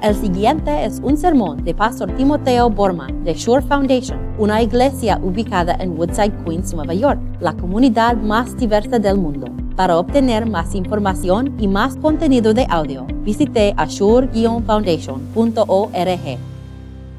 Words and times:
El 0.00 0.14
siguiente 0.14 0.84
es 0.84 1.00
un 1.00 1.16
sermón 1.16 1.64
de 1.64 1.74
Pastor 1.74 2.14
Timoteo 2.14 2.70
Borman 2.70 3.24
de 3.24 3.34
Shore 3.34 3.66
Foundation, 3.66 4.32
una 4.38 4.62
iglesia 4.62 5.18
ubicada 5.20 5.74
en 5.80 5.98
Woodside, 5.98 6.44
Queens, 6.44 6.72
Nueva 6.72 6.94
York, 6.94 7.20
la 7.40 7.52
comunidad 7.56 8.14
más 8.16 8.56
diversa 8.56 9.00
del 9.00 9.18
mundo. 9.18 9.48
Para 9.74 9.98
obtener 9.98 10.46
más 10.46 10.76
información 10.76 11.60
y 11.60 11.66
más 11.66 11.96
contenido 11.96 12.54
de 12.54 12.64
audio, 12.70 13.06
visite 13.22 13.74
ashore-foundation.org. 13.76 16.38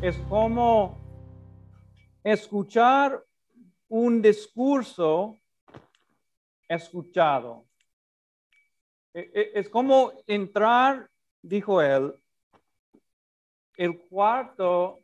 Es 0.02 0.18
como 0.30 0.98
escuchar 2.24 3.22
un 3.90 4.22
discurso 4.22 5.36
escuchado. 6.70 7.66
E- 9.14 9.30
e- 9.34 9.52
Es 9.56 9.68
como 9.68 10.14
entrar, 10.28 11.10
dijo 11.42 11.82
él, 11.82 12.14
el 13.80 13.98
cuarto 13.98 15.00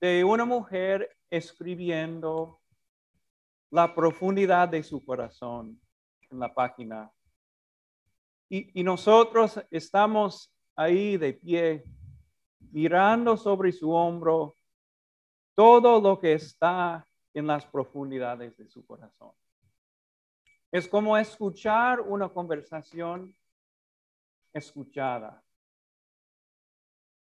de 0.00 0.24
una 0.24 0.46
mujer 0.46 1.14
escribiendo 1.28 2.62
la 3.70 3.94
profundidad 3.94 4.70
de 4.70 4.82
su 4.82 5.04
corazón 5.04 5.78
en 6.30 6.38
la 6.38 6.54
página. 6.54 7.12
Y, 8.48 8.82
nosotros 8.82 9.62
estamos 9.70 10.50
ahí 10.74 11.18
de 11.18 11.34
pie, 11.34 11.84
mirando 12.70 13.36
sobre 13.36 13.70
su 13.70 13.90
hombro 13.90 14.54
todo 15.54 16.00
lo 16.00 16.18
que 16.18 16.32
está 16.32 17.06
en 17.34 17.48
las 17.48 17.66
profundidades 17.66 18.56
de 18.56 18.66
su 18.66 18.86
corazón. 18.86 19.32
Es 20.72 20.88
como 20.88 21.18
escuchar 21.18 22.00
una 22.00 22.30
conversación 22.30 23.36
escuchada. 24.54 25.44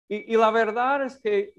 Y, 0.09 0.37
la 0.37 0.51
verdad 0.51 1.05
es 1.05 1.21
que 1.21 1.53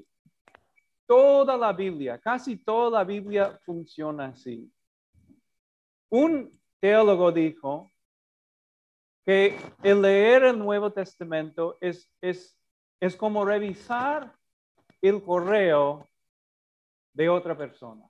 toda 1.06 1.56
la 1.56 1.72
Biblia, 1.72 2.18
casi 2.20 2.58
toda 2.58 3.00
la 3.00 3.04
Biblia 3.04 3.60
funciona 3.64 4.28
así. 4.28 4.72
Un 6.10 6.60
teólogo 6.80 7.32
dijo 7.32 7.92
que 9.26 9.56
el 9.84 10.02
leer 10.02 10.44
el 10.46 10.58
Nuevo 10.58 10.92
Testamento 10.92 11.78
es, 11.80 12.12
es, 12.22 12.60
es 13.00 13.16
como 13.16 13.46
revisar 13.46 14.36
el 15.02 15.22
correo 15.24 16.08
de 17.14 17.30
otra 17.30 17.56
persona. 17.56 18.10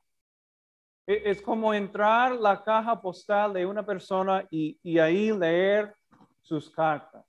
E- 1.06 1.24
Es 1.26 1.42
como 1.42 1.74
entrar 1.74 2.34
la 2.34 2.64
caja 2.64 3.02
postal 3.02 3.54
de 3.54 3.66
una 3.66 3.86
persona 3.86 4.48
y, 4.50 4.80
y 4.82 5.00
ahí 5.00 5.32
leer 5.32 5.94
sus 6.42 6.70
cartas. 6.70 7.29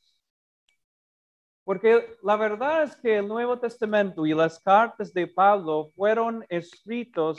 Porque 1.70 2.18
la 2.24 2.34
verdad 2.34 2.82
es 2.82 2.96
que 2.96 3.18
el 3.18 3.28
Nuevo 3.28 3.56
Testamento 3.56 4.26
y 4.26 4.34
las 4.34 4.58
cartas 4.58 5.14
de 5.14 5.28
Pablo 5.28 5.92
fueron 5.94 6.44
escritos 6.48 7.38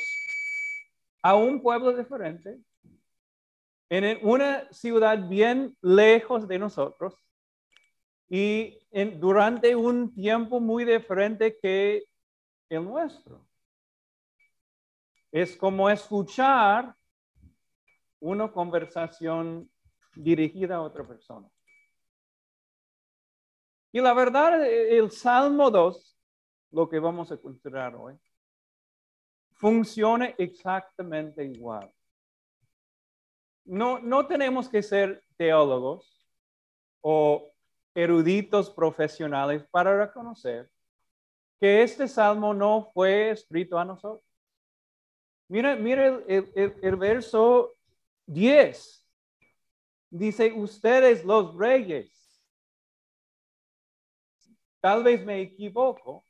a 1.22 1.36
un 1.36 1.62
pueblo 1.62 1.92
diferente, 1.92 2.58
en 3.90 4.26
una 4.26 4.72
ciudad 4.72 5.28
bien 5.28 5.76
lejos 5.82 6.48
de 6.48 6.58
nosotros 6.58 7.14
y 8.30 8.80
en- 8.92 9.20
durante 9.20 9.76
un 9.76 10.14
tiempo 10.14 10.62
muy 10.62 10.86
diferente 10.86 11.60
que 11.62 12.06
el 12.70 12.86
nuestro. 12.86 13.46
Es 15.30 15.58
como 15.58 15.90
escuchar 15.90 16.96
una 18.22 18.50
conversación 18.50 19.70
dirigida 20.16 20.78
a 20.78 20.84
otra 20.84 21.06
persona. 21.06 21.50
Y 23.92 24.00
la 24.00 24.14
verdad, 24.14 24.64
eh, 24.66 24.98
el 24.98 25.12
Salmo 25.12 25.70
2, 25.70 26.18
lo 26.72 26.88
que 26.90 27.00
vamos 27.00 27.32
a 27.32 27.38
considerar 27.38 27.96
hoy, 27.96 28.18
funciona 29.54 30.28
exactamente 30.38 31.44
igual. 31.46 31.94
No, 33.66 34.00
no 34.00 34.26
tenemos 34.28 34.68
que 34.70 34.82
ser 34.82 35.24
teólogos 35.38 36.28
o 37.02 37.52
eruditos 37.94 38.70
profesionales 38.70 39.66
para 39.70 39.98
reconocer 40.06 40.70
que 41.60 41.84
este 41.84 42.08
salmo 42.08 42.54
no 42.54 42.90
fue 42.94 43.30
escrito 43.30 43.78
a 43.78 43.86
nosotros. 43.86 44.26
Mira, 45.48 45.76
mira 45.76 46.08
el, 46.08 46.52
el- 46.56 46.76
el- 46.82 46.96
verso 46.96 47.76
10. 48.26 49.08
Dice, 50.10 50.54
ustedes 50.54 51.24
los 51.24 51.56
reyes. 51.56 52.21
Tal 54.82 55.04
vez 55.04 55.24
me 55.24 55.40
equivoco, 55.42 56.26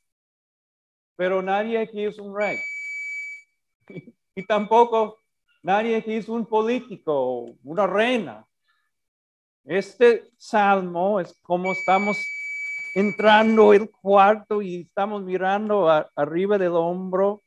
pero 1.16 1.40
nadie 1.42 1.78
aquí 1.78 2.04
es 2.04 2.18
un 2.18 2.36
rey. 2.36 2.58
y 4.34 4.46
tampoco 4.46 5.18
nadie 5.62 5.96
aquí 5.96 6.12
es 6.12 6.28
un 6.28 6.44
político 6.44 7.54
una 7.64 7.86
reina. 7.86 8.46
Este 9.64 10.30
salmo 10.36 11.18
es 11.18 11.32
como 11.40 11.72
estamos 11.72 12.18
entrando 12.94 13.72
el 13.72 13.90
cuarto 13.90 14.60
y 14.60 14.82
estamos 14.82 15.22
mirando 15.22 15.88
arriba 16.14 16.58
del 16.58 16.72
hombro 16.72 17.40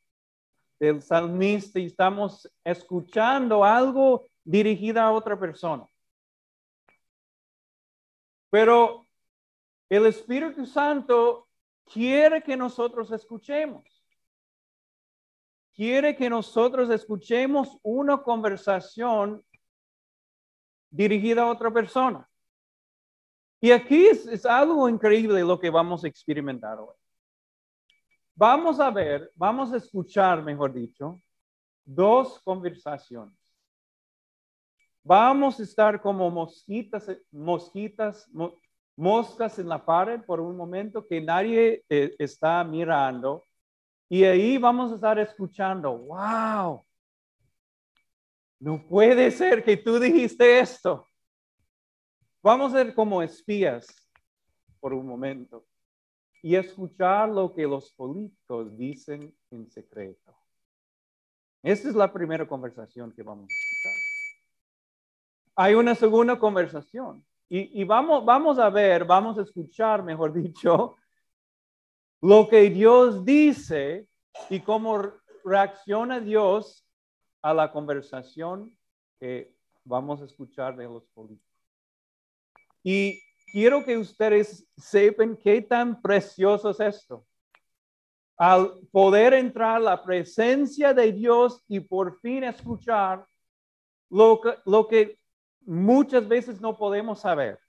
del 0.80 1.04
salmista 1.04 1.80
y 1.80 1.86
estamos 1.86 2.52
escuchando 2.64 3.64
algo 3.64 4.26
dirigido 4.44 5.02
a 5.02 5.12
otra 5.12 5.40
persona. 5.40 5.86
Pero 8.50 9.05
el 9.90 10.06
Espíritu 10.06 10.66
Santo 10.66 11.48
quiere 11.86 12.42
que 12.42 12.58
nosotros 12.58 13.12
escuchemos. 13.12 13.84
Quiere 15.74 16.16
que 16.16 16.30
nosotros 16.30 16.90
escuchemos 16.90 17.78
una 17.84 18.22
conversación 18.24 19.44
dirigida 20.90 21.44
a 21.44 21.52
otra 21.52 21.70
persona. 21.72 22.28
Y 23.60 23.72
aquí 23.72 24.06
es, 24.08 24.46
algo 24.46 24.88
increíble 24.88 25.42
lo 25.42 25.60
que 25.60 25.70
vamos 25.70 26.04
a 26.04 26.08
experimentar 26.08 26.80
hoy. 26.80 26.96
Vamos 28.36 28.80
a 28.80 28.90
ver, 28.92 29.32
vamos 29.36 29.74
a 29.74 29.78
escuchar, 29.78 30.44
mejor 30.44 30.74
dicho, 30.74 31.22
dos 31.84 32.40
conversaciones. 32.42 33.36
Vamos 35.04 35.60
a 35.60 35.64
estar 35.64 36.02
como 36.02 36.30
mosquitas, 36.30 37.10
mosquitas, 37.32 38.28
mo- 38.32 38.60
moscas 38.96 39.60
en 39.60 39.68
la 39.68 39.84
pared 39.84 40.22
por 40.22 40.40
un 40.40 40.56
momento 40.56 41.06
que 41.06 41.22
nadie 41.22 41.84
eh, 41.90 42.16
está 42.18 42.64
mirando. 42.64 43.44
Y 44.08 44.24
ahí 44.24 44.58
vamos 44.58 44.92
a 44.92 44.96
estar 44.96 45.20
escuchando, 45.20 45.98
wow, 45.98 46.86
no 48.60 48.88
puede 48.88 49.32
ser 49.32 49.64
que 49.64 49.78
tú 49.78 50.00
dijiste 50.00 50.60
esto. 50.60 51.08
Vamos 52.42 52.74
a 52.74 52.78
ser 52.78 52.94
como 52.94 53.22
espías 53.22 53.88
por 54.80 54.94
un 54.94 55.08
momento 55.08 55.66
y 56.44 56.56
escuchar 56.56 57.30
lo 57.30 57.54
que 57.54 57.64
los 57.64 57.92
políticos 57.94 58.78
dicen 58.78 59.36
en 59.50 59.70
secreto. 59.72 60.38
Esta 61.64 61.90
es 61.90 61.96
la 61.96 62.14
primera 62.14 62.48
conversación 62.48 63.12
que 63.12 63.24
vamos 63.24 63.50
a 63.50 63.54
escuchar. 63.54 64.02
Hay 65.56 65.74
una 65.74 65.96
segunda 65.96 66.38
conversación 66.38 67.26
y, 67.48 67.84
vamos, 67.84 68.26
vamos 68.26 68.58
a 68.58 68.70
ver, 68.70 69.06
vamos 69.06 69.38
a 69.38 69.44
escuchar, 69.44 70.04
mejor 70.04 70.34
dicho, 70.34 70.98
lo 72.22 72.48
que 72.48 72.70
Dios 72.70 73.24
dice 73.24 74.08
y 74.50 74.60
cómo 74.62 75.14
reacciona 75.44 76.20
Dios 76.20 76.86
a 77.44 77.54
la 77.54 77.72
conversación 77.72 78.76
que 79.20 79.54
vamos 79.84 80.22
a 80.22 80.26
escuchar 80.26 80.76
de 80.76 80.86
los 80.86 81.06
políticos. 81.10 81.46
Y 82.84 83.22
quiero 83.52 83.86
que 83.86 83.98
ustedes 83.98 84.68
sepan 84.76 85.38
qué 85.38 85.62
tan 85.62 86.02
precioso 86.02 86.72
es 86.72 86.80
esto. 86.80 87.26
Al 88.38 88.80
poder 88.92 89.34
entrar 89.34 89.78
a 89.78 89.80
la 89.80 90.04
presencia 90.04 90.94
de 90.94 91.12
Dios 91.12 91.64
y 91.68 91.80
por 91.80 92.20
fin 92.20 92.44
escuchar 92.44 93.26
lo 94.10 94.42
que, 94.42 94.56
lo 94.66 94.88
que 94.88 95.20
muchas 95.66 96.28
veces 96.28 96.62
no 96.62 96.78
podemos 96.78 97.22
saber. 97.22 97.60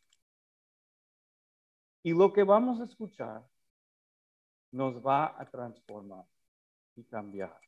Y 2.03 2.13
lo 2.13 2.33
que 2.33 2.45
vamos 2.45 2.81
a 2.81 2.85
escuchar 2.85 3.45
nos 4.71 5.05
va 5.05 5.35
a 5.41 5.45
transformar 5.51 6.25
y 6.95 7.05
cambiar. 7.05 7.59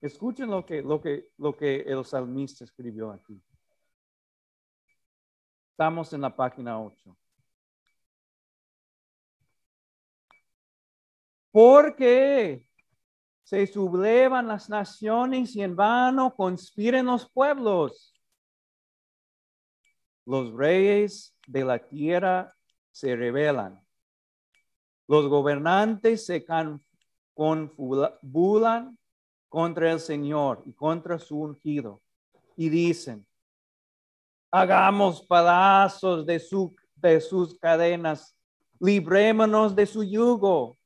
Escuchen 0.00 0.48
lo 0.48 0.64
que, 0.64 0.82
lo 0.82 1.00
que, 1.00 1.30
lo 1.36 1.56
que 1.56 1.80
el 1.80 2.04
salmista 2.04 2.64
escribió 2.64 3.10
aquí. 3.10 3.42
Estamos 5.72 6.12
en 6.12 6.20
la 6.20 6.34
página 6.34 6.80
8. 6.80 7.16
Porque 11.50 12.66
se 13.42 13.66
sublevan 13.66 14.46
las 14.46 14.68
naciones 14.68 15.56
y 15.56 15.62
en 15.62 15.74
vano 15.74 16.34
conspiren 16.34 17.06
los 17.06 17.28
pueblos. 17.28 18.19
Los 20.30 20.52
reyes 20.52 21.34
de 21.48 21.64
la 21.64 21.80
tierra 21.80 22.56
se 22.92 23.16
rebelan. 23.16 23.84
Los 25.08 25.26
gobernantes 25.26 26.24
se 26.24 26.46
confulan 27.34 28.96
contra 29.48 29.90
el 29.90 29.98
Señor 29.98 30.62
y 30.66 30.72
contra 30.72 31.18
su 31.18 31.40
ungido 31.40 32.00
y 32.56 32.68
dicen, 32.68 33.26
hagamos 34.52 35.26
pedazos 35.26 36.24
de, 36.24 36.38
su, 36.38 36.76
de 36.94 37.20
sus 37.20 37.58
cadenas, 37.58 38.38
librémonos 38.78 39.74
de 39.74 39.84
su 39.84 40.04
yugo. 40.04 40.78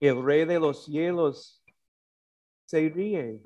El 0.00 0.24
rey 0.24 0.46
de 0.46 0.58
los 0.58 0.86
cielos 0.86 1.62
se 2.64 2.88
ríe. 2.88 3.42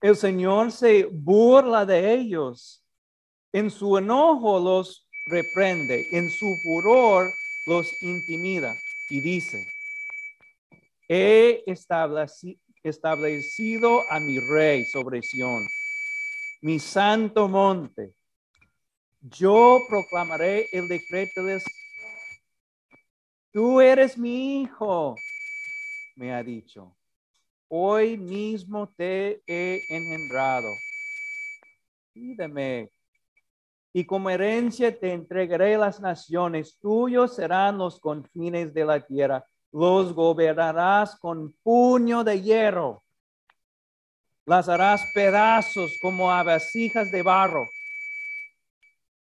El 0.00 0.16
Señor 0.16 0.70
se 0.70 1.04
burla 1.04 1.84
de 1.84 2.14
ellos. 2.14 2.84
En 3.52 3.70
su 3.70 3.96
enojo 3.96 4.60
los 4.60 5.08
reprende, 5.26 6.06
en 6.12 6.30
su 6.30 6.54
furor 6.62 7.32
los 7.66 7.86
intimida 8.02 8.74
y 9.08 9.20
dice, 9.20 9.66
he 11.08 11.64
estableci- 11.66 12.58
establecido 12.82 14.02
a 14.10 14.20
mi 14.20 14.38
rey 14.38 14.84
sobre 14.86 15.22
Sión, 15.22 15.66
mi 16.60 16.78
santo 16.78 17.48
monte. 17.48 18.14
Yo 19.20 19.80
proclamaré 19.88 20.68
el 20.72 20.88
decreto 20.88 21.42
de 21.42 21.62
Tú 23.50 23.80
eres 23.80 24.16
mi 24.18 24.62
hijo, 24.62 25.16
me 26.16 26.32
ha 26.34 26.42
dicho. 26.42 26.97
Hoy 27.68 28.16
mismo 28.16 28.88
te 28.96 29.42
he 29.46 29.80
engendrado. 29.88 30.68
Pídeme, 32.12 32.90
y 33.92 34.04
como 34.04 34.30
herencia 34.30 34.96
te 34.96 35.12
entregaré 35.12 35.76
las 35.76 36.00
naciones. 36.00 36.78
Tuyos 36.78 37.36
serán 37.36 37.78
los 37.78 37.98
confines 37.98 38.72
de 38.72 38.84
la 38.84 39.04
tierra. 39.04 39.44
Los 39.72 40.12
gobernarás 40.12 41.18
con 41.18 41.52
puño 41.62 42.24
de 42.24 42.40
hierro. 42.40 43.02
Las 44.46 44.68
harás 44.68 45.02
pedazos 45.14 45.90
como 46.00 46.30
a 46.30 46.42
vasijas 46.42 47.10
de 47.10 47.22
barro. 47.22 47.66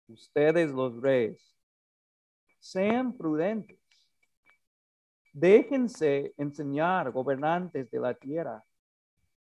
Ustedes 0.08 0.72
los 0.72 1.02
reyes, 1.02 1.58
sean 2.60 3.16
prudentes. 3.18 3.87
Déjense 5.40 6.34
enseñar, 6.36 7.12
gobernantes 7.12 7.92
de 7.92 8.00
la 8.00 8.16
tierra. 8.16 8.66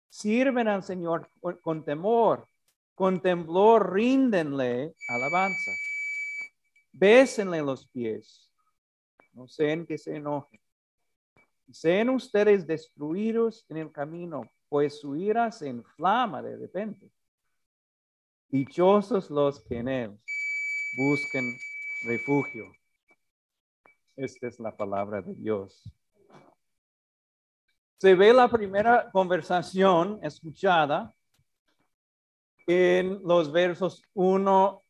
Sirven 0.08 0.68
al 0.68 0.84
Señor 0.84 1.28
con, 1.60 1.84
temor, 1.84 2.46
con 2.94 3.20
temblor, 3.20 3.92
ríndenle 3.92 4.94
alabanza. 5.08 5.72
Bésenle 6.92 7.62
los 7.62 7.88
pies. 7.88 8.48
No 9.32 9.48
sean 9.48 9.84
que 9.84 9.98
se 9.98 10.14
enojen. 10.14 10.60
Sean 11.72 12.10
ustedes 12.10 12.64
destruidos 12.64 13.66
en 13.68 13.78
el 13.78 13.90
camino, 13.90 14.42
pues 14.68 15.00
su 15.00 15.16
ira 15.16 15.50
se 15.50 15.68
inflama 15.68 16.42
de 16.42 16.58
repente. 16.58 17.10
Dichosos 18.50 19.30
los 19.30 19.60
que 19.62 19.78
en 19.78 19.88
él 19.88 20.20
busquen 20.96 21.58
refugio. 22.06 22.81
Esta 24.16 24.46
es 24.46 24.60
la 24.60 24.76
palabra 24.76 25.22
de 25.22 25.34
Dios. 25.34 25.82
Se 27.98 28.14
ve 28.14 28.32
la 28.32 28.48
primera 28.48 29.10
conversación 29.10 30.18
escuchada 30.22 31.14
en 32.66 33.22
los 33.22 33.50
versos 33.50 34.02
1 34.12 34.82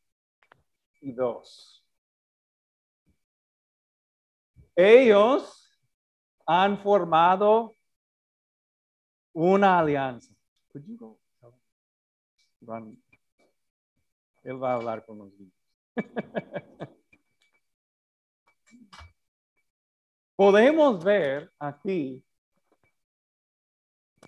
y 1.02 1.12
2. 1.12 1.84
Ellos 4.74 5.78
han 6.46 6.78
formado 6.78 7.76
una 9.32 9.78
alianza. 9.78 10.34
Él 14.42 14.62
va 14.62 14.72
a 14.72 14.74
hablar 14.74 15.04
con 15.04 15.19
los 15.19 15.32
niños. 15.34 15.54
Podemos 20.44 21.05
ver 21.05 21.53
aquí 21.56 22.21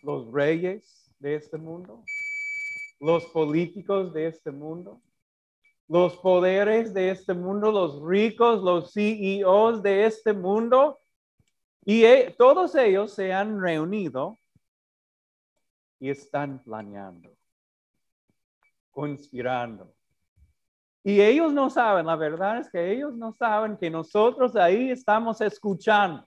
los 0.01 0.31
reyes 0.31 1.13
de 1.19 1.35
este 1.35 1.59
mundo, 1.59 2.05
los 3.01 3.25
políticos 3.25 4.15
de 4.15 4.29
este 4.29 4.53
mundo, 4.53 5.03
los 5.89 6.17
poderes 6.19 6.95
de 6.95 7.11
este 7.11 7.35
mundo, 7.35 7.73
los 7.73 8.01
ricos, 8.01 8.63
los 8.63 8.93
CEOs 8.93 9.83
de 9.83 10.07
este 10.07 10.33
mundo, 10.33 11.01
y 11.85 12.05
eh, 12.05 12.33
todos 12.39 12.77
ellos 12.77 13.13
se 13.13 13.33
han 13.33 13.61
reunido 13.61 14.39
y 15.99 16.11
están 16.11 16.63
planeando, 16.63 17.37
conspirando. 18.93 19.93
Y 21.07 21.21
ellos 21.21 21.53
no 21.53 21.69
saben, 21.69 22.07
la 22.07 22.17
verdad 22.17 22.59
es 22.61 22.71
que 22.71 22.91
ellos 22.93 23.15
no 23.15 23.35
saben 23.35 23.77
que 23.77 23.91
nosotros 23.91 24.57
ahí 24.57 24.91
estamos 24.91 25.39
escuchando. 25.43 26.27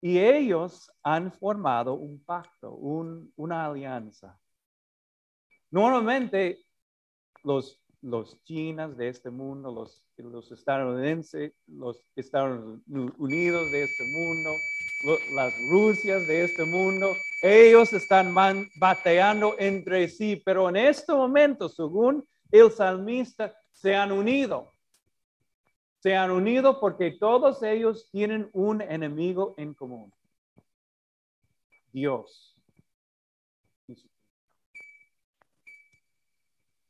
Y 0.00 0.18
ellos 0.20 0.88
han 1.02 1.32
formado 1.32 1.94
un 1.94 2.22
pacto, 2.24 2.72
un- 2.74 3.32
una 3.34 3.66
alianza. 3.66 4.38
Normalmente 5.70 6.64
los, 7.42 7.82
los 8.02 8.40
chinas 8.44 8.96
de 8.96 9.08
este 9.08 9.30
mundo, 9.30 9.72
los, 9.72 10.06
los 10.18 10.52
estadounidenses, 10.52 11.52
los 11.66 11.98
Estados 12.14 12.78
Unidos 12.88 13.62
de 13.72 13.82
este 13.82 14.04
mundo, 14.12 14.50
lo- 15.06 15.34
las 15.34 15.52
Rusias 15.72 16.20
de 16.28 16.44
este 16.44 16.64
mundo, 16.64 17.08
ellos 17.42 17.92
están 17.92 18.32
man- 18.32 18.68
bateando 18.78 19.56
entre 19.58 20.08
sí, 20.08 20.40
pero 20.44 20.68
en 20.68 20.76
este 20.76 21.12
momento, 21.12 21.68
según 21.68 22.24
el 22.50 22.70
salmista, 22.70 23.56
se 23.72 23.94
han 23.94 24.12
unido. 24.12 24.72
Se 25.98 26.14
han 26.14 26.30
unido 26.30 26.78
porque 26.78 27.10
todos 27.12 27.62
ellos 27.62 28.08
tienen 28.10 28.48
un 28.52 28.80
enemigo 28.80 29.54
en 29.56 29.74
común. 29.74 30.12
Dios. 31.92 32.52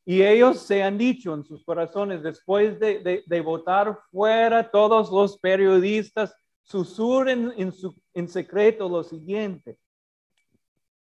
Y 0.04 0.22
ellos 0.22 0.60
se 0.60 0.82
han 0.84 0.98
dicho 0.98 1.34
en 1.34 1.44
sus 1.44 1.64
corazones, 1.64 2.22
después 2.22 2.78
de, 2.78 3.22
de- 3.26 3.40
votar 3.40 3.98
fuera 4.12 4.70
todos 4.70 5.10
los 5.10 5.36
periodistas, 5.38 6.32
susurren 6.62 7.52
en, 7.56 7.72
su, 7.72 7.94
en 8.14 8.28
secreto 8.28 8.88
lo 8.88 9.02
siguiente. 9.02 9.78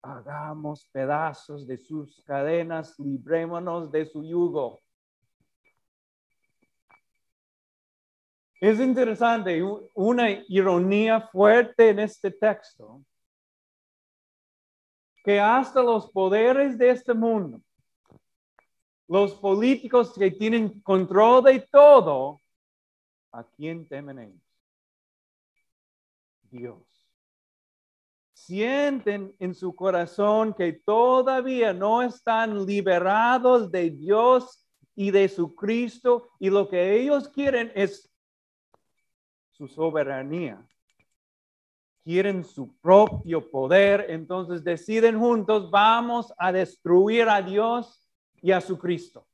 Hagamos 0.02 0.86
pedazos 0.86 1.66
de 1.66 1.76
sus 1.76 2.22
cadenas, 2.22 2.98
librémonos 2.98 3.90
de 3.92 4.06
su 4.06 4.24
yugo. 4.24 4.80
Es 8.60 8.78
interesante, 8.78 9.62
una 9.94 10.30
ironía 10.48 11.20
fuerte 11.20 11.88
en 11.88 12.00
este 12.00 12.30
texto, 12.30 13.02
que 15.24 15.40
hasta 15.40 15.82
los 15.82 16.10
poderes 16.10 16.76
de 16.76 16.90
este 16.90 17.14
mundo, 17.14 17.62
los 19.08 19.34
políticos 19.34 20.14
que 20.14 20.30
tienen 20.30 20.80
control 20.82 21.42
de 21.44 21.60
todo, 21.60 22.38
¿a 23.32 23.44
quién 23.44 23.88
temen 23.88 24.18
ellos? 24.18 24.42
Dios. 26.50 26.99
Sienten 28.50 29.32
en 29.38 29.54
su 29.54 29.76
corazón 29.76 30.54
que 30.54 30.72
todavía 30.72 31.72
no 31.72 32.02
están 32.02 32.66
liberados 32.66 33.70
de 33.70 33.90
Dios 33.90 34.66
y 34.96 35.12
de 35.12 35.28
su 35.28 35.54
Cristo 35.54 36.30
y 36.40 36.50
lo 36.50 36.68
que 36.68 37.00
ellos 37.00 37.28
quieren 37.28 37.70
es 37.76 38.12
su 39.52 39.68
soberanía. 39.68 40.66
Quieren 42.02 42.42
su 42.42 42.76
propio 42.78 43.48
poder, 43.52 44.06
entonces 44.08 44.64
deciden 44.64 45.16
juntos, 45.16 45.70
vamos 45.70 46.34
a 46.36 46.50
destruir 46.50 47.28
a 47.28 47.40
Dios 47.42 48.10
y 48.42 48.50
a 48.50 48.60
su 48.60 48.76
Cristo. 48.76 49.28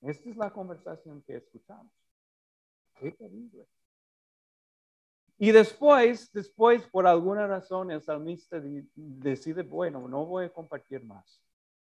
Esta 0.00 0.30
es 0.30 0.36
la 0.38 0.50
conversación 0.50 1.20
que 1.20 1.36
escuchamos. 1.36 1.92
Qué 2.94 3.12
terrible. 3.12 3.66
Y 5.38 5.52
después, 5.52 6.32
después, 6.32 6.86
por 6.88 7.06
alguna 7.06 7.46
razón, 7.46 7.90
el 7.90 8.00
salmista 8.02 8.60
decide, 8.94 9.62
bueno, 9.62 10.08
no 10.08 10.24
voy 10.24 10.46
a 10.46 10.52
compartir 10.52 11.04
más. 11.04 11.42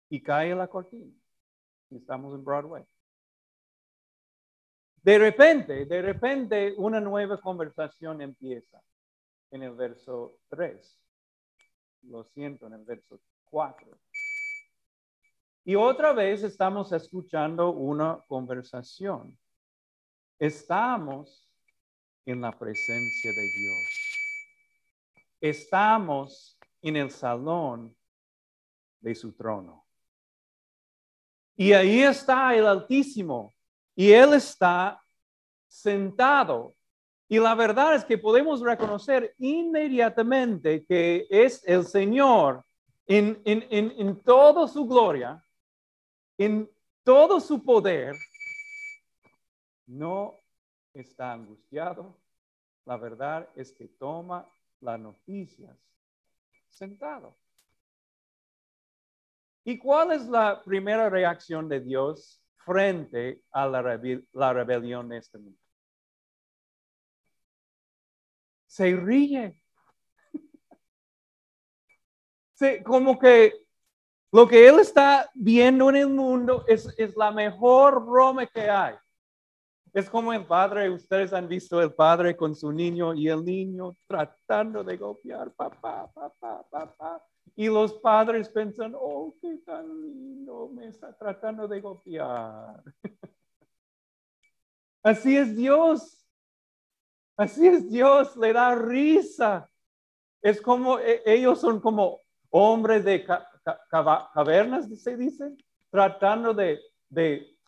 Y 0.10 0.22
cae 0.22 0.54
la 0.54 0.68
cortina. 0.68 1.14
Estamos 1.90 2.34
en 2.36 2.44
Broadway. 2.44 2.84
De 5.02 5.18
repente, 5.18 5.86
de 5.86 6.02
repente, 6.02 6.74
una 6.78 7.00
nueva 7.00 7.40
conversación 7.40 8.22
empieza 8.22 8.82
en 9.52 9.64
el 9.64 9.74
verso 9.74 10.40
3. 10.50 11.00
Lo 12.04 12.26
siento, 12.26 12.68
en 12.68 12.74
el 12.74 12.84
verso 12.84 13.22
4. 13.46 13.98
Y 15.64 15.76
otra 15.76 16.12
vez 16.12 16.44
estamos 16.44 16.92
escuchando 16.92 17.72
una 17.72 18.22
conversación. 18.28 19.38
Estamos 20.38 21.49
en 22.32 22.42
la 22.42 22.52
presencia 22.52 23.32
de 23.34 23.50
Dios. 23.50 23.88
Estamos 25.42 26.58
en 26.82 26.96
el 26.96 27.10
salón 27.10 27.96
de 29.00 29.16
su 29.16 29.34
trono. 29.34 29.88
Y 31.56 31.74
ahí 31.74 32.04
está 32.04 32.56
el 32.56 32.68
Altísimo. 32.68 33.56
Y 33.96 34.12
Él 34.12 34.34
está 34.34 35.02
sentado. 35.68 36.76
Y 37.28 37.40
la 37.40 37.56
verdad 37.56 37.96
es 37.96 38.06
que 38.06 38.18
podemos 38.18 38.62
reconocer 38.62 39.34
inmediatamente 39.38 40.86
que 40.86 41.28
es 41.30 41.64
el 41.68 41.86
Señor 41.86 42.64
en, 43.08 43.42
en, 43.44 43.66
en, 43.70 43.94
en 43.98 44.22
toda 44.22 44.68
su 44.68 44.86
gloria, 44.86 45.44
en 46.38 46.70
todo 47.04 47.40
su 47.40 47.64
poder, 47.64 48.16
no 49.88 50.40
está 50.94 51.34
angustiado. 51.34 52.20
La 52.86 52.98
verdad 52.98 53.50
es 53.56 53.72
que 53.72 53.88
toma 53.88 54.50
las 54.82 55.00
noticias 55.00 55.78
sentado. 56.70 57.38
¿Y 59.64 59.78
cuál 59.78 60.12
es 60.14 60.28
la 60.28 60.64
primera 60.64 61.10
reacción 61.10 61.70
de 61.70 61.82
Dios 61.82 62.42
frente 62.58 63.44
a 63.52 63.68
la, 63.68 63.82
rebelión 64.54 65.10
de 65.10 65.18
este 65.18 65.38
mundo? 65.38 65.60
Se 68.68 68.96
ríe. 68.96 69.62
como 72.84 73.18
que 73.18 73.54
lo 74.32 74.48
que 74.48 74.68
él 74.68 74.80
está 74.80 75.30
viendo 75.34 75.90
en 75.90 75.96
el 75.96 76.10
mundo 76.10 76.66
es, 76.68 76.94
es 76.98 77.16
la 77.16 77.32
mejor 77.32 78.06
broma 78.06 78.46
que 78.46 78.70
hay. 78.70 78.96
Es 79.94 80.10
como 80.10 80.32
el 80.34 80.46
padre, 80.46 80.90
ustedes 80.90 81.34
han 81.34 81.48
visto 81.48 81.82
el 81.82 81.94
padre 81.94 82.36
con 82.36 82.56
su 82.56 82.72
niño 82.72 83.14
y 83.14 83.28
el 83.28 83.44
niño 83.44 83.96
tratando 84.08 84.84
de 84.84 84.98
golpear, 84.98 85.52
papá, 85.54 86.12
papá, 86.14 86.64
papá. 86.70 87.26
Y 87.56 87.68
los 87.68 87.94
padres 87.96 88.50
piensan, 88.50 88.94
oh, 88.96 89.36
qué 89.42 89.58
tan 89.66 90.02
lindo, 90.02 90.70
me 90.74 90.88
está 90.88 91.12
tratando 91.18 91.68
de 91.68 91.82
golpear. 91.82 92.84
Así 95.04 95.36
es 95.36 95.56
Dios. 95.56 96.26
Así 97.36 97.68
es 97.68 97.90
Dios, 97.90 98.36
le 98.38 98.54
da 98.54 98.76
risa. 98.76 99.70
Es 100.42 100.62
como, 100.62 101.00
e, 101.00 101.24
ellos 101.26 101.60
son 101.60 101.80
como 101.80 102.22
hombres 102.50 103.04
de 103.04 103.26
cavernas, 104.34 104.88
se 105.02 105.18
dice, 105.18 105.56
tratando 105.90 106.54
de, 106.54 106.80
de 107.10 107.59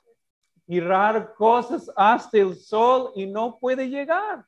tirar 0.66 1.34
cosas 1.34 1.92
hasta 1.96 2.38
el 2.38 2.56
sol 2.56 3.12
y 3.16 3.26
no 3.26 3.60
puede 3.60 3.90
llegar. 3.90 4.46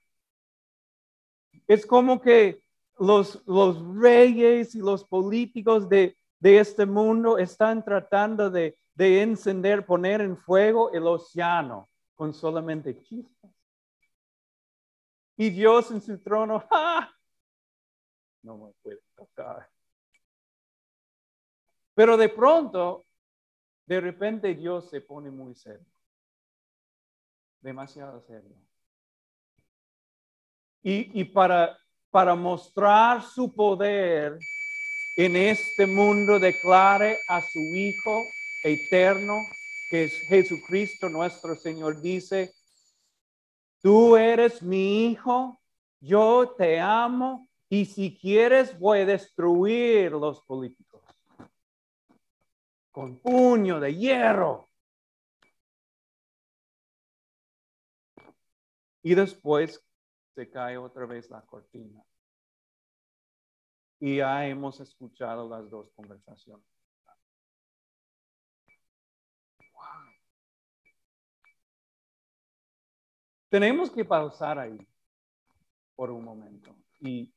Es 1.68 1.86
como 1.86 2.22
que 2.22 2.64
los, 3.00 3.46
los 3.46 3.84
reyes 3.98 4.76
y 4.76 4.80
los 4.80 5.04
políticos 5.04 5.90
de, 5.90 6.16
este 6.42 6.86
mundo 6.86 7.38
están 7.38 7.84
tratando 7.86 8.50
de, 8.50 8.78
de 8.96 9.22
encender, 9.22 9.86
poner 9.86 10.20
en 10.22 10.38
fuego 10.38 10.92
el 10.92 11.08
océano 11.08 11.90
con 12.16 12.34
solamente 12.34 13.02
chispas. 13.02 13.52
Y 15.38 15.50
Dios 15.50 15.90
en 15.92 16.02
su 16.02 16.22
trono, 16.22 16.64
¡ah! 16.72 17.10
no 18.42 18.58
me 18.58 18.72
puede 18.82 19.00
tocar. 19.16 19.70
Pero 21.96 22.18
de 22.18 22.28
pronto, 22.28 23.06
de 23.86 24.02
repente 24.02 24.54
Dios 24.54 24.90
se 24.90 25.00
pone 25.00 25.32
muy 25.32 25.56
serio 25.56 25.93
demasiado 27.64 28.22
serio. 28.22 28.56
Y, 30.86 31.24
para, 31.24 31.78
para 32.12 32.36
mostrar 32.36 33.24
su 33.24 33.54
poder 33.56 34.38
en 35.16 35.36
este 35.38 35.88
mundo, 35.88 36.40
declare 36.40 37.18
a 37.30 37.40
su 37.40 37.60
Hijo 37.60 38.22
eterno, 38.66 39.34
que 39.90 40.04
es 40.06 40.14
Jesucristo 40.28 41.08
nuestro 41.08 41.56
Señor, 41.56 42.02
dice, 42.02 42.54
tú 43.82 44.18
eres 44.18 44.62
mi 44.62 45.08
Hijo, 45.08 45.62
yo 46.02 46.54
te 46.58 46.82
amo, 46.82 47.48
y 47.70 47.86
si 47.86 48.18
quieres 48.18 48.78
voy 48.78 49.00
a 49.00 49.06
destruir 49.06 50.12
los 50.12 50.42
políticos 50.42 51.02
con 52.92 53.18
puño 53.20 53.80
de 53.80 53.96
hierro. 53.96 54.70
Y 59.04 59.16
después 59.16 59.86
se 60.34 60.50
cae 60.50 60.78
otra 60.78 61.06
vez 61.06 61.30
la 61.30 61.42
cortina. 61.42 62.02
Y 64.00 64.18
ya 64.18 64.48
hemos 64.48 64.80
escuchado 64.80 65.48
las 65.48 65.70
dos 65.70 65.92
conversaciones. 65.94 66.66
Tenemos 73.50 73.92
que 73.92 74.04
pausar 74.04 74.58
ahí 74.58 74.88
por 75.96 76.10
un 76.10 76.24
momento 76.24 76.76
y, 77.00 77.32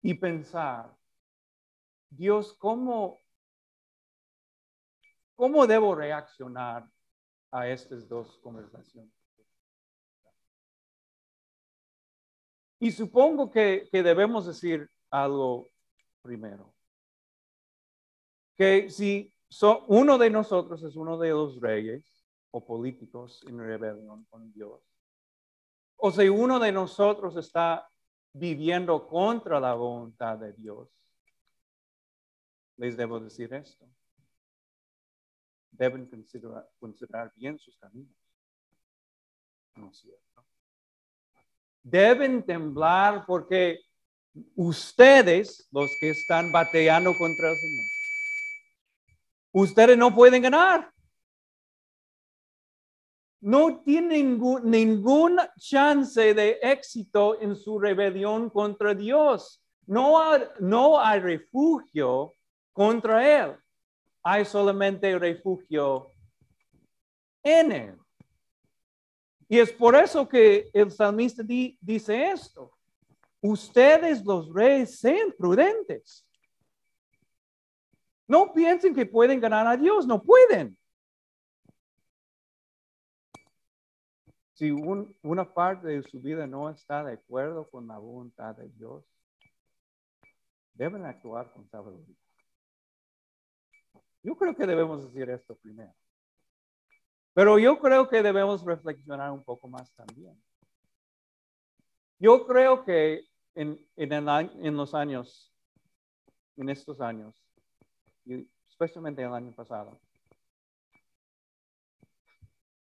y 0.00 0.14
pensar, 0.14 0.96
Dios, 2.08 2.54
¿cómo, 2.54 3.18
¿cómo 5.34 5.66
debo 5.66 5.94
reaccionar 5.94 6.88
a 7.50 7.68
estas 7.68 8.08
dos 8.08 8.38
conversaciones? 8.38 9.21
Y 12.82 12.90
supongo 12.90 13.48
que, 13.48 13.88
debemos 13.92 14.44
decir 14.44 14.90
algo 15.08 15.70
primero. 16.20 16.74
Que 18.56 18.90
si 18.90 19.32
uno 19.86 20.18
de 20.18 20.28
nosotros 20.28 20.82
es 20.82 20.96
uno 20.96 21.16
de 21.16 21.30
los 21.30 21.60
reyes 21.60 22.26
o 22.50 22.66
políticos 22.66 23.44
en 23.46 23.60
rebelión 23.60 24.24
con 24.24 24.52
Dios, 24.52 24.80
o 25.94 26.10
si 26.10 26.28
uno 26.28 26.58
de 26.58 26.72
nosotros 26.72 27.36
está 27.36 27.88
viviendo 28.32 29.06
contra 29.06 29.60
la 29.60 29.74
voluntad 29.74 30.38
de 30.38 30.52
Dios, 30.52 30.88
les 32.78 32.96
debo 32.96 33.20
decir 33.20 33.54
esto. 33.54 33.88
Deben 35.70 36.06
considerar, 36.06 36.68
considerar 36.80 37.32
bien 37.36 37.60
sus 37.60 37.78
caminos. 37.78 38.18
¿No 39.76 39.88
es 39.88 39.98
cierto? 39.98 40.51
Deben 41.82 42.42
temblar 42.44 43.24
porque 43.26 43.80
ustedes, 44.54 45.68
los 45.72 45.90
que 46.00 46.10
están 46.10 46.52
bateando 46.52 47.12
contra 47.18 47.50
el 47.50 47.56
Señor, 47.56 47.86
ustedes 49.52 49.98
no 49.98 50.14
pueden 50.14 50.42
ganar. 50.42 50.90
No 53.40 53.82
tienen 53.82 54.08
ningún, 54.10 54.70
ninguna 54.70 55.52
chance 55.58 56.32
de 56.32 56.60
éxito 56.62 57.40
en 57.40 57.56
su 57.56 57.78
rebelión 57.78 58.48
contra 58.50 58.94
Dios. 58.94 59.60
No 59.84 60.16
no 60.60 61.00
hay 61.00 61.18
refugio 61.18 62.34
contra 62.72 63.44
Él. 63.44 63.56
Hay 64.22 64.44
solamente 64.44 65.18
refugio 65.18 66.12
en 67.42 67.72
Él. 67.72 68.01
Y 69.52 69.60
es 69.60 69.70
por 69.70 69.94
eso 69.94 70.26
que 70.26 70.70
el 70.72 70.90
salmista 70.90 71.42
dice 71.42 72.30
esto. 72.30 72.72
Ustedes 73.42 74.24
los 74.24 74.50
reyes 74.50 74.98
sean 74.98 75.30
prudentes. 75.36 76.26
No 78.26 78.50
piensen 78.54 78.94
que 78.94 79.04
pueden 79.04 79.40
ganar 79.40 79.66
a 79.66 79.76
Dios, 79.76 80.06
no 80.06 80.22
pueden. 80.22 80.74
Si 84.54 84.70
una 84.70 85.52
parte 85.52 85.88
de 85.88 86.02
su 86.02 86.18
vida 86.18 86.46
no 86.46 86.70
está 86.70 87.04
de 87.04 87.12
acuerdo 87.12 87.68
con 87.68 87.86
la 87.86 87.98
voluntad 87.98 88.56
de 88.56 88.70
Dios, 88.70 89.04
deben 90.72 91.04
actuar 91.04 91.52
con 91.52 91.68
sabiduría. 91.68 92.16
Yo 94.22 94.34
creo 94.34 94.56
que 94.56 94.66
debemos 94.66 95.12
decir 95.12 95.28
esto 95.28 95.54
primero. 95.56 95.92
Pero 97.34 97.58
yo 97.58 97.78
creo 97.78 98.08
que 98.08 98.22
debemos 98.22 98.64
reflexionar 98.64 99.30
un 99.30 99.42
poco 99.42 99.68
más 99.68 99.92
también. 99.94 100.36
Yo 102.18 102.46
creo 102.46 102.84
que 102.84 103.24
en, 103.54 103.80
en, 103.96 104.76
los 104.76 104.94
años, 104.94 105.52
en 106.56 106.68
estos 106.68 107.00
años, 107.00 107.34
y 108.24 108.46
especialmente 108.68 109.22
el 109.22 109.32
año 109.32 109.52
pasado, 109.52 109.98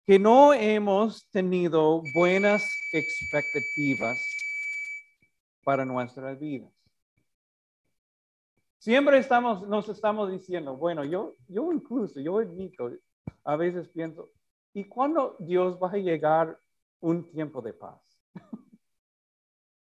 que 0.05 0.17
no 0.17 0.53
hemos 0.53 1.29
tenido 1.29 2.01
buenas 2.13 2.65
expectativas 2.93 4.17
para 5.65 5.83
nuestras 5.83 6.39
vidas. 6.39 6.71
Siempre 8.77 9.17
estamos, 9.17 9.67
nos 9.67 9.89
estamos 9.89 10.31
diciendo, 10.31 10.77
bueno, 10.77 11.03
yo, 11.03 11.35
yo 11.49 11.73
incluso, 11.73 12.21
yo 12.21 12.37
admito, 12.37 12.89
a 13.43 13.55
veces 13.55 13.87
pienso, 13.89 14.31
¿y 14.73 14.85
cuándo 14.85 15.35
Dios 15.39 15.77
va 15.81 15.91
a 15.91 15.97
llegar 15.97 16.59
un 16.99 17.29
tiempo 17.29 17.61
de 17.61 17.73
paz? 17.73 18.01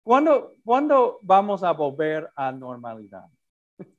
¿Cuándo, 0.02 0.56
¿Cuándo 0.64 1.18
vamos 1.22 1.62
a 1.62 1.72
volver 1.72 2.30
a 2.34 2.50
normalidad? 2.50 3.28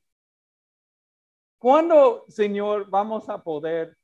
¿Cuándo, 1.57 2.25
Señor, 2.27 2.89
vamos 2.89 3.29
a 3.29 3.41
poder 3.41 3.97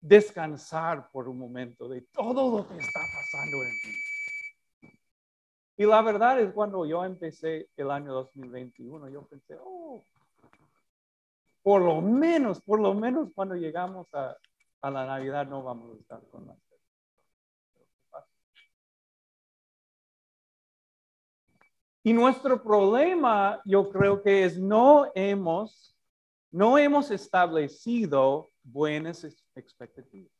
descansar 0.00 1.10
por 1.10 1.28
un 1.28 1.38
momento 1.38 1.88
de 1.88 2.02
todo 2.12 2.58
lo 2.58 2.66
que 2.66 2.76
está 2.76 3.00
pasando 3.00 3.56
en 3.64 3.72
mí? 3.84 4.08
Y 5.76 5.86
la 5.86 6.02
verdad 6.02 6.40
es 6.40 6.52
cuando 6.52 6.84
yo 6.84 7.04
empecé 7.04 7.68
el 7.76 7.92
año 7.92 8.12
2021, 8.12 9.10
yo 9.10 9.22
pensé, 9.26 9.56
oh, 9.62 10.02
por 11.68 11.82
lo 11.82 12.00
menos, 12.00 12.62
por 12.62 12.80
lo 12.80 12.94
menos 12.94 13.28
cuando 13.34 13.54
llegamos 13.54 14.06
a, 14.14 14.34
a 14.80 14.90
la 14.90 15.04
Navidad 15.04 15.46
no 15.46 15.62
vamos 15.62 15.94
a 15.94 16.00
estar 16.00 16.26
con 16.30 16.46
las 16.46 16.56
Y 22.02 22.14
nuestro 22.14 22.62
problema, 22.62 23.60
yo 23.66 23.90
creo 23.90 24.22
que 24.22 24.44
es 24.44 24.58
no 24.58 25.12
hemos, 25.14 25.94
no 26.50 26.78
hemos 26.78 27.10
establecido 27.10 28.48
buenas 28.62 29.22
expectativas. 29.54 30.32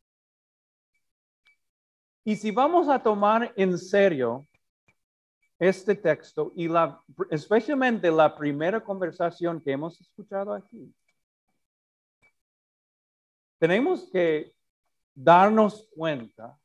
Y 2.25 2.37
si 2.37 2.51
vamos 2.53 2.89
a 2.89 3.03
tomar 3.03 3.53
en 3.55 3.77
serio 3.77 4.49
este 5.59 5.95
texto 5.95 6.53
y 6.57 6.69
la, 6.69 7.03
especialmente 7.29 8.11
la 8.11 8.35
primera 8.35 8.83
conversación 8.83 9.61
que 9.61 9.73
hemos 9.73 10.01
escuchado 10.01 10.55
aquí, 10.55 10.91
tenemos 13.59 14.09
que 14.11 14.55
darnos 15.15 15.88
cuenta 15.95 16.59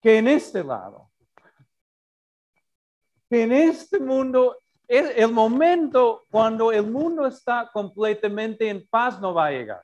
que 0.00 0.18
en 0.18 0.28
este 0.28 0.62
lado 0.62 1.10
en 3.42 3.52
este 3.52 3.98
mundo, 3.98 4.56
es 4.86 5.16
el 5.16 5.32
momento 5.32 6.24
cuando 6.30 6.70
el 6.70 6.86
mundo 6.86 7.26
está 7.26 7.70
completamente 7.72 8.68
en 8.68 8.86
paz 8.86 9.20
no 9.20 9.34
va 9.34 9.46
a 9.46 9.50
llegar. 9.50 9.82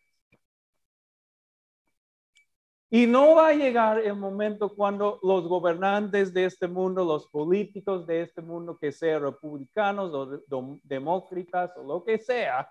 Y 2.92 3.07
no 3.07 3.37
va 3.37 3.49
a 3.49 3.54
llegar 3.54 4.00
el 4.00 4.16
momento 4.16 4.75
cuando 4.75 5.21
los 5.23 5.47
gobernantes 5.47 6.35
de 6.35 6.47
este 6.47 6.66
mundo, 6.66 7.04
los 7.04 7.28
políticos 7.28 8.04
de 8.04 8.23
este 8.23 8.42
mundo, 8.42 8.76
que 8.76 8.90
sean 8.90 9.23
republicanos 9.23 10.12
o 10.12 10.80
demócratas 10.83 11.76
o 11.76 11.85
lo 11.85 12.04
que 12.04 12.19
sea, 12.19 12.69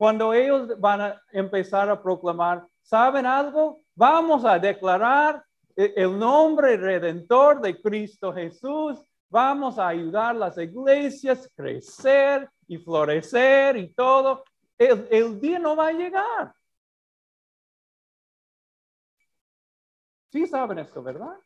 cuando 0.00 0.32
ellos 0.32 0.80
van 0.80 1.02
a 1.02 1.22
empezar 1.30 1.90
a 1.90 2.02
proclamar, 2.02 2.66
¿saben 2.80 3.26
algo? 3.26 3.82
Vamos 3.94 4.46
a 4.46 4.58
declarar 4.58 5.44
el 5.76 6.18
nombre 6.18 6.78
redentor 6.78 7.60
de 7.60 7.78
Cristo 7.80 8.32
Jesús 8.32 8.98
Vamos 9.30 9.78
a 9.78 9.86
ayudar 9.86 10.34
las 10.34 10.58
iglesias 10.58 11.46
a 11.46 11.50
crecer 11.54 12.50
y 12.66 12.78
florecer 12.78 13.76
y 13.76 13.94
todo. 13.94 14.42
El 14.76 15.40
día 15.40 15.60
no 15.60 15.76
va 15.76 15.86
a 15.86 15.92
llegar. 15.92 16.52
Sí 20.32 20.46
saben 20.48 20.80
esto, 20.80 21.00
¿verdad? 21.00 21.38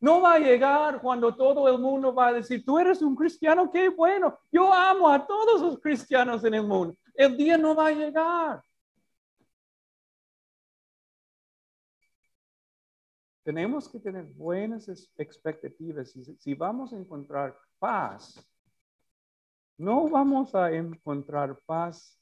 No 0.00 0.20
va 0.20 0.34
a 0.34 0.38
llegar 0.38 1.00
cuando 1.00 1.34
todo 1.34 1.68
el 1.68 1.80
mundo 1.80 2.14
va 2.14 2.28
a 2.28 2.32
decir, 2.34 2.64
tú 2.64 2.78
eres 2.78 3.00
un 3.00 3.16
cristiano, 3.16 3.70
qué 3.70 3.88
bueno. 3.88 4.38
Yo 4.52 4.72
amo 4.72 5.08
a 5.08 5.26
todos 5.26 5.60
los 5.60 5.80
cristianos 5.80 6.44
en 6.44 6.54
el 6.54 6.66
mundo. 6.66 6.94
El 7.14 7.36
día 7.36 7.56
no 7.56 7.74
va 7.74 7.86
a 7.86 7.92
llegar. 7.92 8.62
Tenemos 13.42 13.88
que 13.88 14.00
tener 14.00 14.24
buenas 14.24 14.88
expectativas. 15.16 16.10
Si, 16.40 16.54
vamos 16.54 16.92
a 16.92 16.96
encontrar 16.96 17.56
paz, 17.78 18.34
no 19.78 20.08
vamos 20.08 20.52
a 20.54 20.72
encontrar 20.72 21.56
paz 21.64 22.18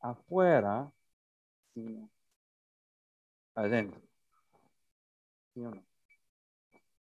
afuera, 0.00 0.90
sino 1.74 2.10
adentro. 3.54 4.00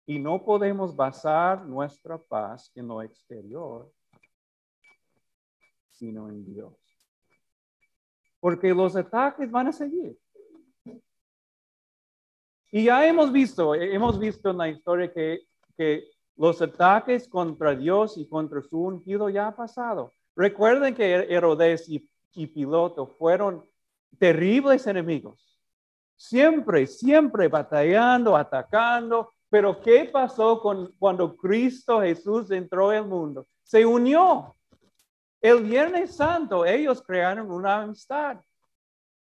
Y 0.05 0.19
no 0.19 0.43
podemos 0.43 0.95
basar 0.95 1.65
nuestra 1.65 2.17
paz 2.17 2.71
en 2.75 2.87
lo 2.87 3.01
exterior, 3.01 3.89
sino 5.91 6.27
en 6.27 6.45
Dios. 6.45 6.73
Porque 8.39 8.73
los 8.73 8.95
ataques 8.95 9.49
van 9.49 9.67
a 9.67 9.71
seguir. 9.71 10.17
Y 12.71 12.85
ya 12.85 13.07
hemos 13.07 13.31
visto, 13.31 13.75
hemos 13.75 14.19
visto 14.19 14.49
en 14.49 14.57
la 14.57 14.67
historia 14.67 15.13
que, 15.13 15.43
que 15.77 16.09
los 16.35 16.61
ataques 16.61 17.27
contra 17.27 17.75
Dios 17.75 18.17
y 18.17 18.27
contra 18.27 18.61
su 18.61 18.81
ungido 18.81 19.29
ya 19.29 19.47
ha 19.47 19.55
pasado. 19.55 20.11
Recuerden 20.35 20.95
que 20.95 21.13
Herodes 21.13 21.87
y, 21.87 22.09
y 22.33 22.47
Piloto 22.47 23.05
fueron 23.05 23.63
terribles 24.17 24.87
enemigos. 24.87 25.59
Siempre, 26.15 26.87
siempre 26.87 27.47
batallando, 27.47 28.35
atacando. 28.35 29.33
Pero 29.53 29.79
¿qué 29.79 30.05
pasó 30.05 30.59
con, 30.59 30.93
cuando 30.93 31.37
Cristo 31.37 32.01
Jesús 32.01 32.49
entró 32.49 32.89
al 32.89 33.07
mundo? 33.07 33.47
Se 33.61 33.85
unió. 33.85 34.55
El 35.39 35.61
Viernes 35.61 36.15
Santo 36.15 36.65
ellos 36.65 37.03
crearon 37.03 37.51
una 37.51 37.83
amistad. 37.83 38.41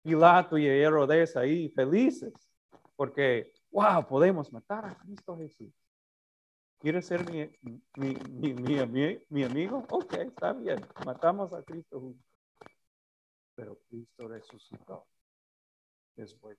Pilato 0.01 0.57
y 0.57 0.67
Herodes 0.67 1.35
ahí 1.35 1.67
felices 1.67 2.31
porque, 2.95 3.51
wow, 3.71 4.07
podemos 4.07 4.53
matar 4.53 4.85
a 4.85 4.95
Cristo 4.95 5.37
Jesús. 5.37 5.73
¿Quieres 6.79 7.05
ser 7.07 7.29
mi, 7.29 7.49
mi, 7.97 8.15
mi, 8.85 9.19
mi, 9.27 9.43
amigo? 9.43 9.85
Ok, 9.89 10.13
está 10.13 10.53
bien. 10.53 10.79
Matamos 11.05 11.51
a 11.51 11.61
Cristo 11.61 11.99
Jesús. 11.99 12.25
Pero 13.53 13.77
Cristo 13.89 14.29
resucitó. 14.29 15.05
Después. 16.15 16.57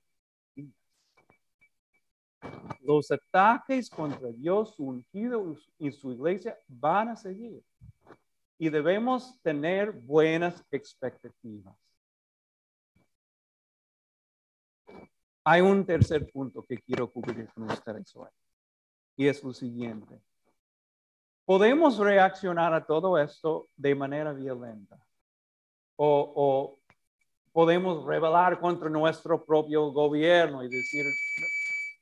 Los 2.81 3.11
ataques 3.11 3.89
contra 3.89 4.29
Dios, 4.31 4.79
ungido 4.79 5.55
y 5.77 5.91
su 5.91 6.11
iglesia 6.11 6.57
van 6.67 7.09
a 7.09 7.15
seguir. 7.15 7.61
Y 8.57 8.69
debemos 8.69 9.39
tener 9.41 9.91
buenas 9.91 10.63
expectativas. 10.71 11.75
Hay 15.43 15.61
un 15.61 15.85
tercer 15.85 16.29
punto 16.29 16.61
que 16.63 16.77
quiero 16.77 17.09
cubrir 17.09 17.47
con 17.53 17.63
ustedes 17.71 18.13
hoy. 18.15 18.29
Y 19.15 19.27
es 19.27 19.41
lo 19.41 19.53
siguiente. 19.53 20.19
Podemos 21.45 21.97
reaccionar 21.97 22.73
a 22.73 22.85
todo 22.85 23.17
esto 23.17 23.69
de 23.77 23.95
manera 23.95 24.33
violenta. 24.33 24.99
O, 25.95 26.77
podemos 27.53 28.05
rebelar 28.05 28.59
contra 28.59 28.89
nuestro 28.89 29.45
propio 29.45 29.89
gobierno 29.93 30.61
y 30.65 30.67
decir, 30.67 31.05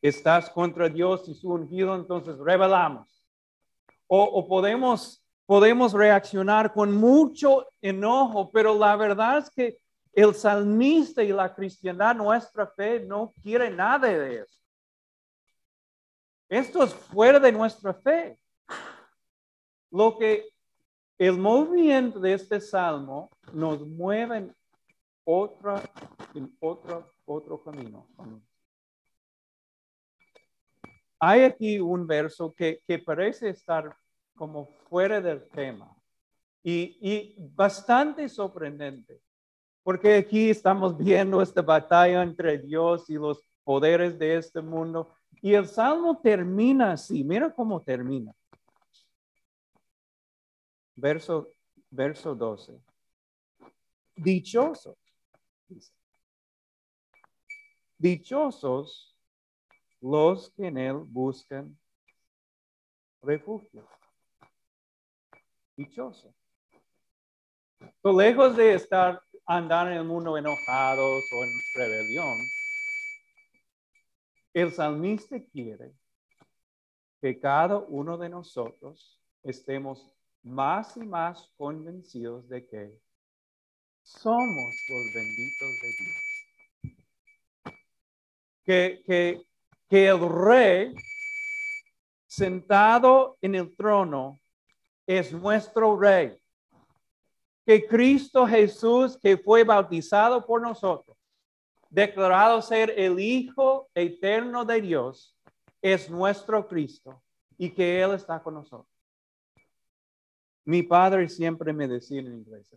estás 0.07 0.49
contra 0.49 0.89
Dios 0.89 1.27
y 1.27 1.33
su 1.33 1.49
ungido, 1.49 1.95
entonces 1.95 2.37
rebelamos. 2.37 3.25
O, 4.07 4.47
podemos, 4.47 5.23
podemos 5.45 5.93
reaccionar 5.93 6.73
con 6.73 6.95
mucho 6.95 7.67
enojo, 7.81 8.51
pero 8.51 8.77
la 8.77 8.95
verdad 8.95 9.39
es 9.39 9.49
que 9.49 9.77
el 10.13 10.35
salmista 10.35 11.23
y 11.23 11.29
la 11.29 11.53
cristiandad, 11.53 12.15
nuestra 12.15 12.67
fe, 12.67 12.99
no 12.99 13.33
quiere 13.41 13.69
nada 13.69 14.07
de 14.07 14.41
eso. 14.41 14.59
Esto 16.47 16.83
es 16.83 16.93
fuera 16.93 17.39
de 17.39 17.51
nuestra 17.51 17.93
fe. 17.93 18.39
Lo 19.91 20.17
que 20.17 20.47
el 21.17 21.37
movimiento 21.37 22.19
de 22.19 22.33
este 22.33 22.61
salmo 22.61 23.29
nos 23.53 23.85
mueve 23.85 24.37
en, 24.37 24.55
otra, 25.23 25.81
otro, 26.59 27.11
otro 27.25 27.63
camino. 27.63 28.07
Hay 31.27 31.41
aquí 31.41 31.79
un 31.79 32.05
verso 32.05 32.53
que, 32.53 32.83
que 32.85 32.99
parece 32.99 33.49
estar 33.49 33.97
como 34.35 34.67
fuera 34.87 35.19
del 35.19 35.49
tema 35.49 35.91
y, 36.61 36.99
y 37.01 37.35
bastante 37.39 38.29
sorprendente. 38.29 39.19
Porque 39.81 40.17
aquí 40.17 40.51
estamos 40.51 40.95
viendo 41.03 41.41
esta 41.41 41.63
batalla 41.63 42.21
entre 42.21 42.59
Dios 42.59 43.09
y 43.09 43.15
los 43.15 43.41
poderes 43.63 44.19
de 44.19 44.35
este 44.35 44.61
mundo. 44.61 45.15
Y 45.41 45.55
el 45.55 45.67
salmo 45.67 46.21
termina 46.21 46.91
así. 46.91 47.23
Mira 47.23 47.51
cómo 47.51 47.81
termina. 47.81 48.31
Verso, 50.95 51.49
verso 51.89 52.35
12. 52.35 52.79
Dichosos. 54.15 54.95
Dichosos 57.97 59.14
los 60.05 60.51
que 60.51 60.67
en 60.67 60.77
él 60.77 60.97
buscan 60.97 61.75
refugio. 63.23 63.87
Dichosos. 65.75 66.31
lejos 68.03 68.55
de 68.55 68.75
estar 68.75 69.19
andar 69.47 69.87
en 69.87 69.97
el 69.97 70.03
mundo 70.03 70.37
enojados 70.37 71.23
o 71.33 71.43
en 71.43 71.49
rebelión. 71.75 72.37
El 74.53 74.71
salmista 74.71 75.43
quiere 75.51 75.91
que 77.19 77.39
cada 77.39 77.79
uno 77.79 78.15
de 78.15 78.29
nosotros 78.29 79.19
estemos 79.43 80.13
más 80.43 80.95
y 80.97 81.01
más 81.01 81.51
convencidos 81.57 82.47
de 82.47 82.67
que 82.67 83.01
somos 84.03 84.75
los 84.87 85.13
benditos 85.15 85.69
de 85.81 85.87
Dios. 85.97 86.17
Que, 88.63 89.03
que, 89.05 89.54
que 89.89 90.07
el 90.07 90.19
rey 90.29 90.93
sentado 92.27 93.37
en 93.41 93.55
el 93.55 93.75
trono 93.75 94.39
es 95.07 95.31
nuestro 95.31 95.97
rey. 95.97 96.37
Que 97.65 97.85
Cristo 97.87 98.45
Jesús, 98.45 99.17
que 99.21 99.37
fue 99.37 99.63
bautizado 99.63 100.45
por 100.45 100.61
nosotros, 100.61 101.17
declarado 101.89 102.61
ser 102.61 102.93
el 102.97 103.19
Hijo 103.19 103.89
eterno 103.95 104.65
de 104.65 104.81
Dios, 104.81 105.35
es 105.81 106.09
nuestro 106.09 106.67
Cristo 106.67 107.23
y 107.57 107.69
que 107.69 108.01
Él 108.01 108.13
está 108.13 108.41
con 108.41 108.55
nosotros. 108.55 108.91
Mi 110.65 110.83
padre 110.83 111.29
siempre 111.29 111.71
me 111.73 111.87
decía 111.87 112.19
en 112.19 112.33
inglés, 112.33 112.67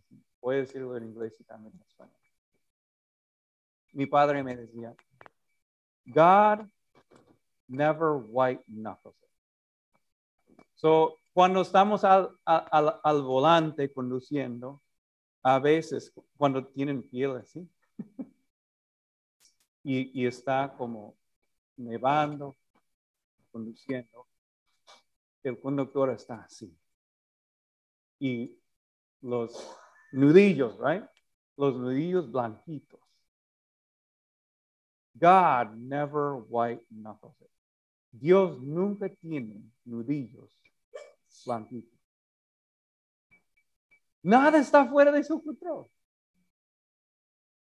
voy 0.40 0.56
a 0.56 0.58
decirlo 0.58 0.96
en 0.96 1.04
inglés 1.04 1.34
y 1.40 1.44
también 1.44 1.74
en 1.74 1.82
español. 1.82 2.14
Mi 3.92 4.06
padre 4.06 4.42
me 4.42 4.56
decía, 4.56 4.94
God 6.04 6.68
never 7.68 8.16
white 8.16 8.62
knuckles 8.68 9.14
So, 10.74 11.16
cuando 11.32 11.62
estamos 11.62 12.04
al, 12.04 12.30
al, 12.44 13.00
al, 13.02 13.22
volante 13.22 13.92
conduciendo, 13.92 14.80
a 15.42 15.58
veces 15.58 16.12
cuando 16.36 16.64
tienen 16.66 17.02
piel 17.02 17.36
así, 17.36 17.68
y, 19.82 20.22
y 20.22 20.26
está 20.26 20.72
como 20.78 21.16
nevando, 21.76 22.56
conduciendo, 23.50 24.28
el 25.42 25.60
conductor 25.60 26.10
está 26.10 26.42
así. 26.42 26.72
Y 28.20 28.56
los 29.20 29.76
nudillos, 30.12 30.78
right? 30.78 31.04
Los 31.56 31.74
nudillos 31.76 32.30
blanquitos. 32.30 33.00
God 35.18 35.76
never 35.76 36.36
white 36.36 36.82
knuckles 36.90 37.34
it. 37.40 37.50
Dios 38.10 38.60
nunca 38.60 39.08
tiene 39.08 39.62
nudillos 39.84 40.50
blanquitos. 41.44 41.98
Nada 44.22 44.58
está 44.58 44.86
fuera 44.86 45.12
de 45.12 45.22
su 45.22 45.42
control. 45.42 45.86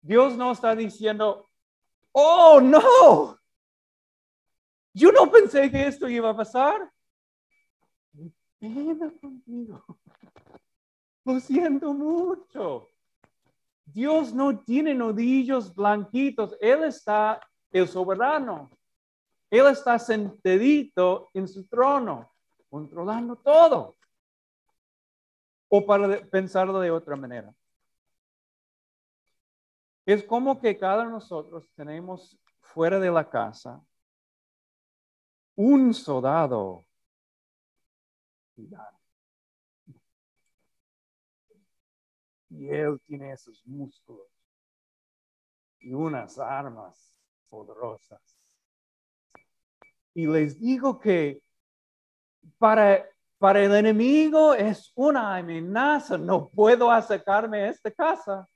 Dios 0.03 0.37
no 0.37 0.53
está 0.53 0.75
diciendo, 0.75 1.49
oh 2.13 2.61
no, 2.61 3.41
yo 4.93 5.13
no 5.13 5.31
pensé 5.31 5.71
que 5.71 5.87
esto 5.87 6.09
iba 6.09 6.31
a 6.31 6.37
pasar. 6.37 6.91
Pena 8.59 9.13
conmigo. 9.21 9.85
Lo 11.25 11.39
siento 11.41 11.95
mucho. 11.95 12.89
Dios 13.85 14.35
no 14.35 14.59
tiene 14.59 14.95
nudillos 14.95 15.75
blanquitos. 15.75 16.57
Él 16.61 16.85
está 16.85 17.41
el 17.71 17.89
soberano. 17.89 18.71
Él 19.51 19.67
está 19.67 19.99
sentadito 19.99 21.31
en 21.35 21.49
su 21.49 21.67
trono, 21.67 22.33
controlando 22.69 23.37
todo. 23.37 23.97
O 25.69 25.85
para 25.85 26.25
pensarlo 26.27 26.81
de 26.81 26.91
otra 26.91 27.17
manera. 27.17 27.55
Es 30.07 30.25
como 30.25 30.61
que 30.61 30.79
cada 30.79 31.03
uno 31.03 31.11
de 31.11 31.15
nosotros 31.15 31.71
tenemos 31.75 32.39
fuera 32.61 32.99
de 32.99 33.11
la 33.11 33.29
casa 33.29 33.81
un 35.57 35.93
soldado 35.93 36.87
y 42.51 42.69
él 42.69 43.01
tiene 43.07 43.33
esos 43.33 43.65
músculos 43.67 44.27
y 45.81 45.93
unas 45.93 46.39
armas 46.39 47.21
poderosas. 47.49 48.40
Y 50.15 50.27
les 50.27 50.61
digo 50.61 50.99
que 50.99 51.43
para, 52.59 53.07
para 53.39 53.63
el 53.65 53.75
enemigo 53.75 54.55
es 54.55 54.93
una 54.95 55.37
amenaza. 55.37 56.19
No 56.19 56.49
puedo 56.49 56.91
acercarme 56.91 57.63
a 57.63 57.69
esta 57.71 57.91
casa 57.91 58.49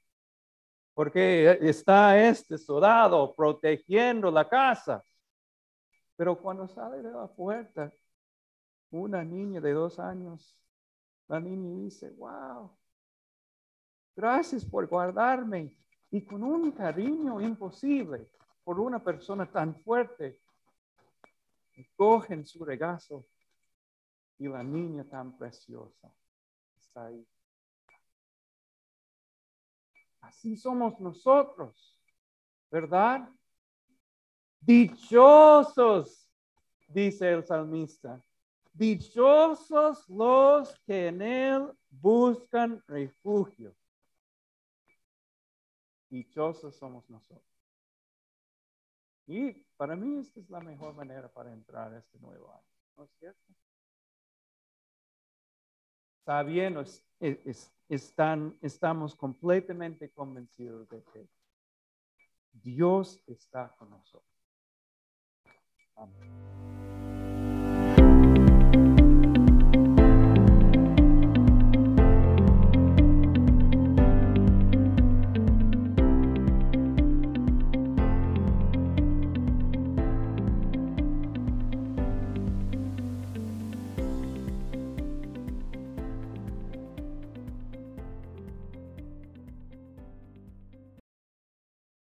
porque 0.94 1.58
está 1.60 2.16
este 2.18 2.56
soldado 2.56 3.34
protegiendo 3.34 4.30
la 4.30 4.48
casa. 4.48 5.04
Pero 6.16 6.40
cuando 6.40 6.68
sale 6.68 7.02
de 7.02 7.10
la 7.10 7.26
puerta, 7.26 7.92
una 8.90 9.24
niña 9.24 9.60
de 9.60 9.72
dos 9.72 9.98
años, 9.98 10.56
la 11.26 11.40
niña 11.40 11.82
dice, 11.82 12.10
wow, 12.10 12.70
gracias 14.14 14.64
por 14.64 14.86
guardarme. 14.86 15.76
Y 16.10 16.24
con 16.24 16.44
un 16.44 16.70
cariño 16.70 17.40
imposible 17.40 18.30
por 18.62 18.78
una 18.78 19.02
persona 19.02 19.50
tan 19.50 19.74
fuerte, 19.82 20.40
cogen 21.96 22.46
su 22.46 22.64
regazo 22.64 23.26
y 24.38 24.48
la 24.48 24.62
niña 24.62 25.04
tan 25.04 25.36
preciosa 25.36 26.12
está 26.76 27.06
ahí. 27.06 27.26
Así 30.20 30.56
somos 30.56 30.98
nosotros, 31.00 32.00
¿verdad? 32.70 33.28
Dichosos, 34.60 36.30
dice 36.88 37.30
el 37.30 37.44
salmista. 37.44 38.22
Dichosos 38.72 40.08
los 40.08 40.78
que 40.80 41.08
en 41.08 41.22
él 41.22 41.72
buscan 41.90 42.82
refugio. 42.86 43.74
Dichosos 46.08 46.76
somos 46.76 47.08
nosotros. 47.10 47.63
Y 49.26 49.52
para 49.76 49.96
mí 49.96 50.18
esta 50.18 50.40
es 50.40 50.50
la 50.50 50.60
mejor 50.60 50.94
manera 50.94 51.32
para 51.32 51.52
entrar 51.52 51.92
a 51.92 51.98
este 51.98 52.18
nuevo 52.18 52.52
año. 52.52 52.68
¿No 52.96 53.04
es 53.04 53.10
cierto? 53.18 53.40
Está 56.20 56.42
bien, 56.42 56.76
estamos 58.62 59.14
completamente 59.14 60.10
convencidos 60.10 60.88
de 60.88 61.02
que 61.04 61.28
Dios 62.52 63.22
está 63.26 63.74
con 63.76 63.90
nosotros. 63.90 64.34
Amém. 65.96 66.83